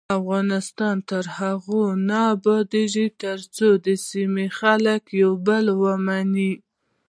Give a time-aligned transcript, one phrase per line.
[0.19, 6.53] افغانستان تر هغو نه ابادیږي، ترڅو د سیمې خلک یو بل ومني.